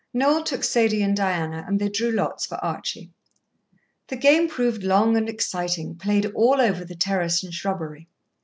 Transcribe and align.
Noel 0.15 0.43
took 0.43 0.63
Sadie 0.63 1.03
and 1.03 1.15
Diana, 1.15 1.63
and 1.67 1.77
they 1.79 1.87
drew 1.87 2.09
lots 2.09 2.43
for 2.47 2.55
Archie. 2.65 3.11
The 4.07 4.15
game 4.15 4.47
proved 4.49 4.81
long 4.83 5.15
and 5.15 5.29
exciting, 5.29 5.93
played 5.95 6.25
all 6.33 6.59
over 6.59 6.83
the 6.83 6.95
terrace 6.95 7.43
and 7.43 7.53
shrubbery. 7.53 8.09